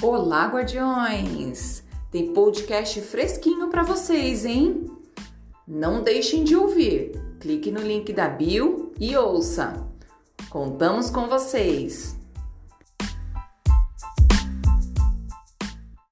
[0.00, 1.82] Olá, guardiões!
[2.08, 4.88] Tem podcast fresquinho para vocês, hein?
[5.66, 7.20] Não deixem de ouvir.
[7.40, 9.88] Clique no link da bio e ouça.
[10.50, 12.17] Contamos com vocês.